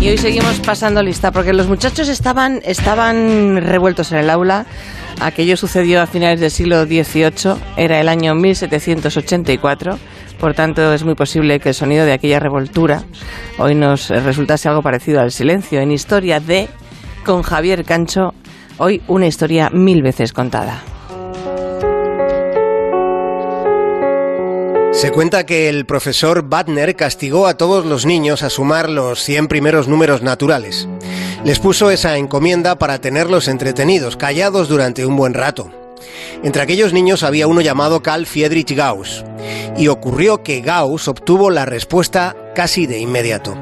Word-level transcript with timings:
Y 0.00 0.08
hoy 0.08 0.16
seguimos 0.16 0.58
pasando 0.60 1.02
lista 1.02 1.30
porque 1.30 1.52
los 1.52 1.68
muchachos 1.68 2.08
estaban, 2.08 2.62
estaban 2.64 3.58
revueltos 3.58 4.12
en 4.12 4.18
el 4.18 4.30
aula. 4.30 4.64
Aquello 5.20 5.58
sucedió 5.58 6.00
a 6.00 6.06
finales 6.06 6.40
del 6.40 6.50
siglo 6.50 6.86
XVIII, 6.86 7.56
era 7.76 8.00
el 8.00 8.08
año 8.08 8.34
1784. 8.34 9.98
Por 10.38 10.54
tanto, 10.54 10.94
es 10.94 11.04
muy 11.04 11.14
posible 11.14 11.60
que 11.60 11.68
el 11.68 11.74
sonido 11.74 12.06
de 12.06 12.14
aquella 12.14 12.40
revoltura 12.40 13.02
hoy 13.58 13.74
nos 13.74 14.08
resultase 14.08 14.70
algo 14.70 14.80
parecido 14.80 15.20
al 15.20 15.32
silencio. 15.32 15.80
En 15.80 15.92
historia 15.92 16.40
de 16.40 16.70
con 17.26 17.42
Javier 17.42 17.84
Cancho, 17.84 18.32
hoy 18.78 19.02
una 19.06 19.26
historia 19.26 19.68
mil 19.70 20.02
veces 20.02 20.32
contada. 20.32 20.82
Se 25.00 25.12
cuenta 25.12 25.46
que 25.46 25.70
el 25.70 25.86
profesor 25.86 26.42
Butner 26.42 26.94
castigó 26.94 27.46
a 27.46 27.56
todos 27.56 27.86
los 27.86 28.04
niños 28.04 28.42
a 28.42 28.50
sumar 28.50 28.90
los 28.90 29.22
100 29.22 29.48
primeros 29.48 29.88
números 29.88 30.20
naturales. 30.20 30.88
Les 31.42 31.58
puso 31.58 31.90
esa 31.90 32.18
encomienda 32.18 32.78
para 32.78 33.00
tenerlos 33.00 33.48
entretenidos, 33.48 34.18
callados 34.18 34.68
durante 34.68 35.06
un 35.06 35.16
buen 35.16 35.32
rato. 35.32 35.72
Entre 36.42 36.60
aquellos 36.60 36.92
niños 36.92 37.22
había 37.22 37.46
uno 37.46 37.62
llamado 37.62 38.02
Carl 38.02 38.26
Friedrich 38.26 38.76
Gauss, 38.76 39.24
y 39.74 39.88
ocurrió 39.88 40.42
que 40.42 40.60
Gauss 40.60 41.08
obtuvo 41.08 41.48
la 41.48 41.64
respuesta 41.64 42.36
casi 42.54 42.86
de 42.86 42.98
inmediato. 42.98 43.56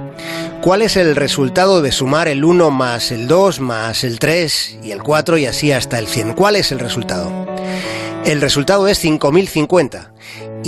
¿Cuál 0.61 0.83
es 0.83 0.97
el 0.97 1.14
resultado 1.14 1.83
de 1.83 1.92
sumar 1.92 2.27
el 2.27 2.45
1 2.45 2.73
más 2.73 3.12
el 3.12 3.28
2 3.28 3.61
más 3.61 4.02
el 4.02 4.19
3 4.19 4.78
y 4.83 4.91
el 4.91 5.05
4 5.05 5.39
y 5.39 5.47
así 5.47 5.70
hasta 5.70 6.00
el 6.00 6.09
100? 6.09 6.34
¿Cuál 6.34 6.56
es 6.56 6.73
el 6.73 6.80
resultado? 6.80 7.47
El 8.25 8.41
resultado 8.41 8.89
es 8.89 8.98
5050 8.98 10.14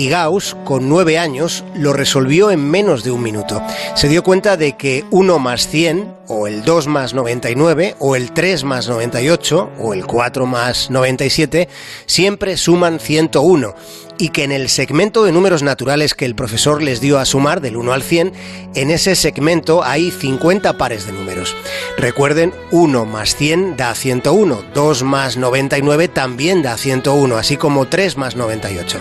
y 0.01 0.09
Gauss, 0.09 0.57
con 0.65 0.89
nueve 0.89 1.19
años, 1.19 1.63
lo 1.75 1.93
resolvió 1.93 2.51
en 2.51 2.71
menos 2.71 3.05
de 3.05 3.11
un 3.11 3.23
minuto. 3.23 3.61
Se 3.95 4.09
dio 4.09 4.23
cuenta 4.23 4.57
de 4.57 4.75
que 4.75 5.05
1 5.11 5.39
más 5.39 5.69
100, 5.69 6.15
o 6.27 6.47
el 6.47 6.65
2 6.65 6.87
más 6.87 7.13
99, 7.13 7.97
o 7.99 8.17
el 8.17 8.33
3 8.33 8.65
más 8.65 8.89
98, 8.89 9.71
o 9.79 9.93
el 9.93 10.07
4 10.07 10.47
más 10.47 10.91
97, 10.91 11.69
siempre 12.07 12.57
suman 12.57 12.99
101 12.99 13.75
y 14.21 14.29
que 14.29 14.45
en 14.45 14.53
el 14.53 14.69
segmento 14.69 15.25
de 15.25 15.33
números 15.33 15.63
naturales 15.63 16.15
que 16.15 16.27
el 16.27 16.35
profesor 16.35 16.83
les 16.83 17.01
dio 17.01 17.19
a 17.19 17.25
sumar 17.25 17.63
del 17.63 17.77
1 17.77 17.93
al 17.93 18.03
100, 18.03 18.33
en 18.75 18.91
ese 18.91 19.17
segmento 19.17 19.83
hay 19.83 20.11
50 20.11 20.77
pares 20.77 21.07
de 21.07 21.13
números. 21.13 21.57
Recuerden, 21.97 22.53
1 22.71 23.07
más 23.07 23.35
100 23.35 23.79
da 23.79 23.95
101, 23.95 24.65
2 24.75 25.03
más 25.05 25.39
99 25.39 26.09
también 26.09 26.63
da 26.63 26.77
101, 26.77 27.37
así 27.39 27.57
como 27.57 27.89
3 27.89 28.19
más 28.19 28.37
98. 28.37 28.99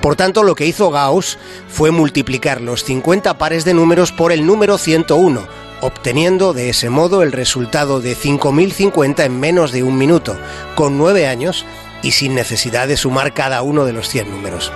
Por 0.00 0.14
tanto, 0.14 0.44
lo 0.44 0.54
que 0.54 0.66
hizo 0.66 0.90
Gauss 0.90 1.38
fue 1.68 1.90
multiplicar 1.90 2.60
los 2.60 2.84
50 2.84 3.36
pares 3.38 3.64
de 3.64 3.74
números 3.74 4.12
por 4.12 4.30
el 4.30 4.46
número 4.46 4.78
101, 4.78 5.44
obteniendo 5.80 6.52
de 6.52 6.70
ese 6.70 6.88
modo 6.88 7.24
el 7.24 7.32
resultado 7.32 8.00
de 8.00 8.14
5050 8.14 9.24
en 9.24 9.40
menos 9.40 9.72
de 9.72 9.82
un 9.82 9.98
minuto. 9.98 10.36
Con 10.76 10.98
9 10.98 11.26
años, 11.26 11.66
y 12.02 12.12
sin 12.12 12.34
necesidad 12.34 12.88
de 12.88 12.96
sumar 12.96 13.32
cada 13.32 13.62
uno 13.62 13.84
de 13.84 13.92
los 13.92 14.08
100 14.08 14.30
números. 14.30 14.72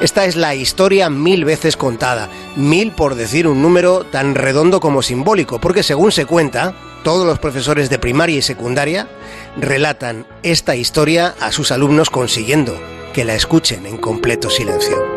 Esta 0.00 0.24
es 0.24 0.36
la 0.36 0.54
historia 0.54 1.10
mil 1.10 1.44
veces 1.44 1.76
contada, 1.76 2.28
mil 2.56 2.92
por 2.92 3.14
decir 3.14 3.46
un 3.46 3.62
número 3.62 4.04
tan 4.04 4.34
redondo 4.34 4.80
como 4.80 5.02
simbólico, 5.02 5.60
porque 5.60 5.82
según 5.82 6.12
se 6.12 6.26
cuenta, 6.26 6.74
todos 7.04 7.26
los 7.26 7.38
profesores 7.38 7.90
de 7.90 7.98
primaria 7.98 8.38
y 8.38 8.42
secundaria 8.42 9.08
relatan 9.56 10.26
esta 10.42 10.74
historia 10.74 11.34
a 11.40 11.52
sus 11.52 11.70
alumnos 11.70 12.10
consiguiendo 12.10 12.80
que 13.12 13.24
la 13.24 13.34
escuchen 13.34 13.86
en 13.86 13.98
completo 13.98 14.50
silencio. 14.50 15.13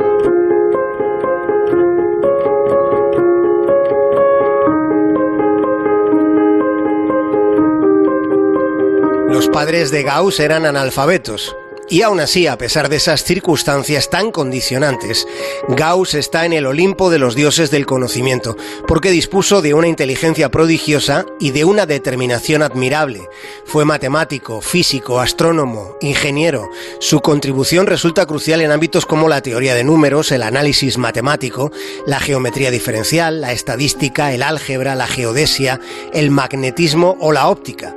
Los 9.30 9.50
padres 9.50 9.92
de 9.92 10.04
Gauss 10.04 10.40
eran 10.40 10.66
analfabetos. 10.66 11.54
Y 11.90 12.02
aún 12.02 12.22
así, 12.22 12.48
a 12.48 12.58
pesar 12.58 12.88
de 12.88 12.96
esas 12.96 13.26
circunstancias 13.26 14.10
tan 14.10 14.32
condicionantes, 14.32 15.28
Gauss 15.68 16.14
está 16.14 16.46
en 16.46 16.54
el 16.54 16.66
Olimpo 16.66 17.10
de 17.10 17.20
los 17.20 17.36
dioses 17.36 17.70
del 17.70 17.86
conocimiento, 17.86 18.56
porque 18.88 19.12
dispuso 19.12 19.62
de 19.62 19.74
una 19.74 19.90
inteligencia 19.90 20.50
prodigiosa 20.50 21.26
y 21.42 21.52
de 21.52 21.66
una 21.66 21.86
determinación 21.86 22.64
admirable. 22.64 23.28
Fue 23.66 23.84
matemático, 23.84 24.62
físico, 24.62 25.20
astrónomo, 25.20 25.98
ingeniero. 26.00 26.70
Su 27.00 27.20
contribución 27.20 27.86
resulta 27.86 28.26
crucial 28.26 28.62
en 28.62 28.72
ámbitos 28.72 29.06
como 29.06 29.28
la 29.28 29.42
teoría 29.42 29.76
de 29.76 29.84
números, 29.84 30.32
el 30.32 30.44
análisis 30.44 30.98
matemático, 30.98 31.72
la 32.06 32.22
geometría 32.22 32.72
diferencial, 32.72 33.42
la 33.42 33.52
estadística, 33.52 34.34
el 34.34 34.42
álgebra, 34.42 34.96
la 34.96 35.08
geodesia, 35.08 35.82
el 36.14 36.32
magnetismo 36.32 37.18
o 37.20 37.34
la 37.34 37.50
óptica. 37.50 37.94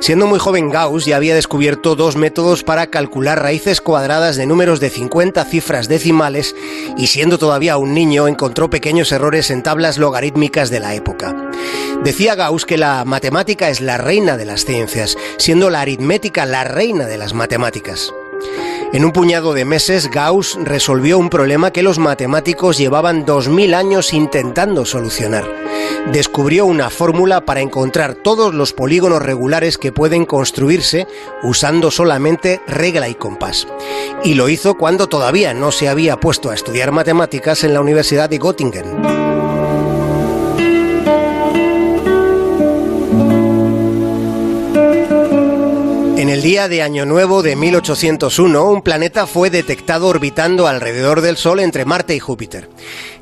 Siendo 0.00 0.26
muy 0.26 0.38
joven, 0.38 0.70
Gauss 0.70 1.04
ya 1.04 1.16
había 1.16 1.34
descubierto 1.34 1.96
dos 1.96 2.16
métodos 2.16 2.62
para 2.62 2.86
calcular 2.86 3.42
raíces 3.42 3.80
cuadradas 3.80 4.36
de 4.36 4.46
números 4.46 4.80
de 4.80 4.90
50 4.90 5.44
cifras 5.44 5.88
decimales 5.88 6.54
y 6.96 7.08
siendo 7.08 7.36
todavía 7.36 7.76
un 7.76 7.94
niño 7.94 8.28
encontró 8.28 8.70
pequeños 8.70 9.12
errores 9.12 9.50
en 9.50 9.62
tablas 9.62 9.98
logarítmicas 9.98 10.70
de 10.70 10.80
la 10.80 10.94
época. 10.94 11.36
Decía 12.04 12.36
Gauss 12.36 12.64
que 12.64 12.78
la 12.78 13.04
matemática 13.04 13.68
es 13.68 13.80
la 13.80 13.98
reina 13.98 14.36
de 14.36 14.44
las 14.44 14.64
ciencias, 14.64 15.16
siendo 15.36 15.68
la 15.68 15.80
aritmética 15.80 16.46
la 16.46 16.64
reina 16.64 17.06
de 17.06 17.18
las 17.18 17.34
matemáticas. 17.34 18.12
En 18.90 19.04
un 19.04 19.12
puñado 19.12 19.52
de 19.52 19.66
meses, 19.66 20.10
Gauss 20.10 20.58
resolvió 20.64 21.18
un 21.18 21.28
problema 21.28 21.72
que 21.72 21.82
los 21.82 21.98
matemáticos 21.98 22.78
llevaban 22.78 23.26
2000 23.26 23.74
años 23.74 24.14
intentando 24.14 24.86
solucionar. 24.86 25.44
Descubrió 26.10 26.64
una 26.64 26.88
fórmula 26.88 27.44
para 27.44 27.60
encontrar 27.60 28.14
todos 28.14 28.54
los 28.54 28.72
polígonos 28.72 29.20
regulares 29.20 29.76
que 29.76 29.92
pueden 29.92 30.24
construirse 30.24 31.06
usando 31.42 31.90
solamente 31.90 32.62
regla 32.66 33.10
y 33.10 33.14
compás. 33.14 33.68
Y 34.24 34.34
lo 34.34 34.48
hizo 34.48 34.78
cuando 34.78 35.06
todavía 35.06 35.52
no 35.52 35.70
se 35.70 35.88
había 35.88 36.18
puesto 36.18 36.48
a 36.48 36.54
estudiar 36.54 36.90
matemáticas 36.90 37.64
en 37.64 37.74
la 37.74 37.82
Universidad 37.82 38.30
de 38.30 38.38
Göttingen. 38.38 39.27
En 46.28 46.34
el 46.34 46.42
día 46.42 46.68
de 46.68 46.82
Año 46.82 47.06
Nuevo 47.06 47.42
de 47.42 47.56
1801, 47.56 48.62
un 48.62 48.82
planeta 48.82 49.26
fue 49.26 49.48
detectado 49.48 50.08
orbitando 50.08 50.66
alrededor 50.66 51.22
del 51.22 51.38
Sol 51.38 51.58
entre 51.58 51.86
Marte 51.86 52.14
y 52.14 52.18
Júpiter. 52.18 52.68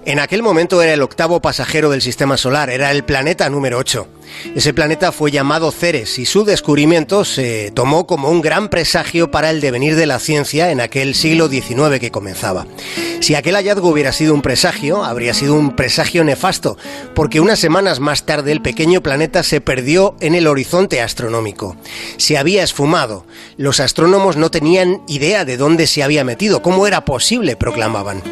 En 0.07 0.21
aquel 0.21 0.41
momento 0.41 0.81
era 0.83 0.95
el 0.95 1.03
octavo 1.03 1.43
pasajero 1.43 1.91
del 1.91 2.01
sistema 2.01 2.37
solar, 2.37 2.71
era 2.71 2.93
el 2.93 3.03
planeta 3.03 3.51
número 3.51 3.77
8. 3.79 4.07
Ese 4.55 4.73
planeta 4.73 5.11
fue 5.11 5.33
llamado 5.33 5.73
Ceres 5.73 6.21
y 6.21 6.27
su 6.27 6.45
descubrimiento 6.45 7.25
se 7.25 7.73
tomó 7.73 8.07
como 8.07 8.31
un 8.31 8.41
gran 8.41 8.69
presagio 8.69 9.33
para 9.33 9.51
el 9.51 9.61
devenir 9.61 9.97
de 9.97 10.07
la 10.07 10.21
ciencia 10.21 10.71
en 10.71 10.81
aquel 10.81 11.17
siglo 11.17 11.49
XIX 11.49 11.99
que 11.99 12.13
comenzaba. 12.13 12.69
Si 13.19 13.35
aquel 13.35 13.57
hallazgo 13.57 13.89
hubiera 13.89 14.13
sido 14.13 14.33
un 14.33 14.43
presagio, 14.43 15.05
habría 15.05 15.35
sido 15.35 15.55
un 15.55 15.75
presagio 15.75 16.23
nefasto, 16.23 16.79
porque 17.17 17.41
unas 17.41 17.59
semanas 17.59 17.99
más 17.99 18.25
tarde 18.27 18.53
el 18.53 18.63
pequeño 18.63 19.03
planeta 19.03 19.43
se 19.43 19.61
perdió 19.61 20.15
en 20.21 20.37
el 20.37 20.47
horizonte 20.47 21.01
astronómico. 21.01 21.77
Se 22.17 22.39
había 22.39 22.63
esfumado. 22.63 23.27
Los 23.57 23.81
astrónomos 23.81 24.37
no 24.37 24.53
tenían 24.53 25.03
idea 25.09 25.45
de 25.45 25.57
dónde 25.57 25.89
se 25.89 26.05
había 26.05 26.23
metido, 26.23 26.63
cómo 26.63 26.87
era 26.87 27.05
posible, 27.05 27.57
proclamaban. 27.57 28.23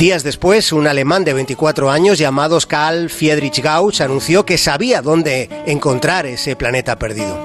Días 0.00 0.22
después, 0.22 0.72
un 0.72 0.86
alemán 0.86 1.24
de 1.24 1.34
24 1.34 1.90
años 1.90 2.16
llamado 2.16 2.58
Karl 2.66 3.10
Friedrich 3.10 3.60
Gauss 3.60 4.00
anunció 4.00 4.46
que 4.46 4.56
sabía 4.56 5.02
dónde 5.02 5.50
encontrar 5.66 6.24
ese 6.24 6.56
planeta 6.56 6.98
perdido. 6.98 7.38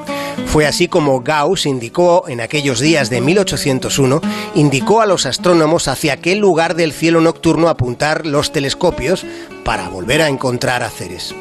Fue 0.45 0.65
así 0.65 0.87
como 0.87 1.19
Gauss 1.19 1.65
indicó 1.65 2.29
en 2.29 2.39
aquellos 2.39 2.79
días 2.79 3.09
de 3.09 3.19
1801, 3.19 4.21
indicó 4.55 5.01
a 5.01 5.05
los 5.05 5.25
astrónomos 5.25 5.89
hacia 5.89 6.15
qué 6.15 6.37
lugar 6.37 6.75
del 6.75 6.93
cielo 6.93 7.19
nocturno 7.19 7.67
apuntar 7.67 8.25
los 8.25 8.53
telescopios 8.53 9.25
para 9.65 9.89
volver 9.89 10.21
a 10.21 10.29
encontrar 10.29 10.81
a 10.81 10.89
Ceres. 10.89 11.35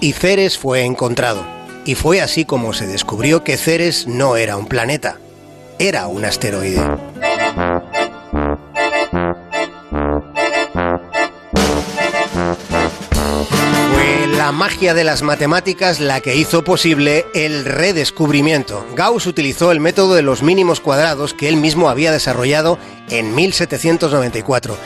Y 0.00 0.12
Ceres 0.12 0.56
fue 0.56 0.84
encontrado. 0.84 1.44
Y 1.84 1.96
fue 1.96 2.20
así 2.20 2.44
como 2.44 2.74
se 2.74 2.86
descubrió 2.86 3.42
que 3.42 3.56
Ceres 3.56 4.06
no 4.06 4.36
era 4.36 4.56
un 4.56 4.66
planeta, 4.66 5.18
era 5.80 6.06
un 6.06 6.24
asteroide. 6.24 6.80
La 14.48 14.52
magia 14.52 14.94
de 14.94 15.04
las 15.04 15.20
matemáticas 15.20 16.00
la 16.00 16.22
que 16.22 16.34
hizo 16.34 16.64
posible 16.64 17.26
el 17.34 17.66
redescubrimiento. 17.66 18.82
Gauss 18.96 19.26
utilizó 19.26 19.72
el 19.72 19.78
método 19.78 20.14
de 20.14 20.22
los 20.22 20.42
mínimos 20.42 20.80
cuadrados 20.80 21.34
que 21.34 21.50
él 21.50 21.58
mismo 21.58 21.90
había 21.90 22.12
desarrollado 22.12 22.78
en 23.10 23.34
1794. 23.34 24.78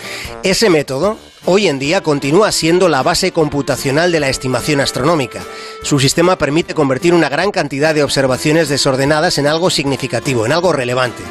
Ese 0.43 0.69
método 0.69 1.17
hoy 1.45 1.69
en 1.69 1.79
día 1.79 2.03
continúa 2.03 2.51
siendo 2.51 2.89
la 2.89 3.05
base 3.05 3.31
computacional 3.31 4.11
de 4.11 4.19
la 4.19 4.31
estimación 4.31 4.81
astronómica. 4.81 5.45
Su 5.85 6.01
sistema 6.01 6.37
permite 6.39 6.75
convertir 6.75 7.15
una 7.15 7.29
gran 7.29 7.53
cantidad 7.53 7.95
de 7.95 8.03
observaciones 8.03 8.69
desordenadas 8.69 9.39
en 9.39 9.47
algo 9.47 9.71
significativo, 9.71 10.45
en 10.45 10.51
algo 10.51 10.73
relevante. 10.73 11.23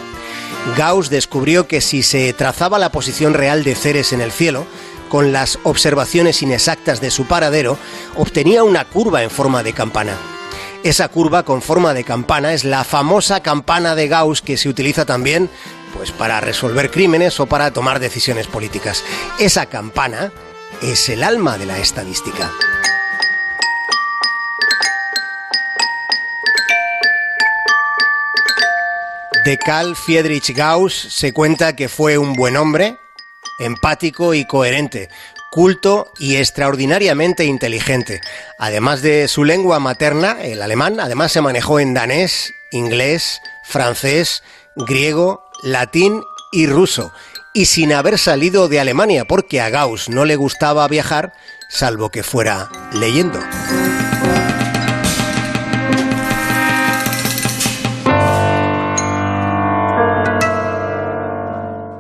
Gauss 0.78 1.10
descubrió 1.10 1.68
que 1.68 1.82
si 1.82 2.02
se 2.02 2.32
trazaba 2.32 2.80
la 2.80 2.94
posición 2.94 3.34
real 3.34 3.66
de 3.66 3.76
Ceres 3.76 4.14
en 4.14 4.22
el 4.22 4.32
cielo, 4.32 4.66
con 5.12 5.34
las 5.34 5.60
observaciones 5.64 6.42
inexactas 6.42 7.02
de 7.02 7.12
su 7.12 7.26
paradero, 7.26 7.78
obtenía 8.16 8.64
una 8.64 8.86
curva 8.86 9.22
en 9.24 9.30
forma 9.30 9.62
de 9.62 9.74
campana. 9.74 10.16
Esa 10.84 11.10
curva 11.10 11.44
con 11.44 11.62
forma 11.62 11.94
de 11.94 12.06
campana 12.06 12.54
es 12.54 12.64
la 12.64 12.86
famosa 12.86 13.42
campana 13.44 13.94
de 13.94 14.08
Gauss 14.08 14.42
que 14.42 14.56
se 14.56 14.70
utiliza 14.70 15.06
también 15.06 15.50
pues 15.94 16.12
para 16.12 16.40
resolver 16.40 16.90
crímenes 16.90 17.42
o 17.42 17.46
para 17.46 17.72
tomar 17.72 18.00
decisiones 18.00 18.48
políticas. 18.48 19.04
Esa 19.38 19.66
campana 19.66 20.32
es 20.82 21.10
el 21.10 21.24
alma 21.24 21.58
de 21.58 21.66
la 21.66 21.78
estadística. 21.78 22.50
De 29.44 29.58
Carl 29.58 29.94
Friedrich 29.98 30.56
Gauss 30.56 30.94
se 30.94 31.34
cuenta 31.34 31.76
que 31.76 31.90
fue 31.90 32.18
un 32.18 32.34
buen 32.34 32.56
hombre, 32.56 32.98
empático 33.60 34.34
y 34.34 34.46
coherente, 34.46 35.10
culto 35.52 36.12
y 36.18 36.38
extraordinariamente 36.38 37.46
inteligente. 37.46 38.22
Además 38.58 39.02
de 39.02 39.28
su 39.28 39.44
lengua 39.44 39.80
materna, 39.80 40.42
el 40.42 40.62
alemán, 40.62 41.00
además 41.00 41.32
se 41.32 41.42
manejó 41.42 41.80
en 41.80 41.94
danés, 41.94 42.54
inglés, 42.72 43.42
francés, 43.64 44.44
griego, 44.76 45.44
latín 45.62 46.24
y 46.52 46.68
ruso, 46.68 47.12
y 47.54 47.66
sin 47.66 47.94
haber 47.94 48.18
salido 48.18 48.68
de 48.68 48.80
Alemania, 48.80 49.26
porque 49.26 49.62
a 49.62 49.70
Gauss 49.70 50.10
no 50.10 50.26
le 50.26 50.38
gustaba 50.38 50.88
viajar, 50.88 51.34
salvo 51.70 52.10
que 52.10 52.24
fuera 52.24 52.70
leyendo. 52.94 53.40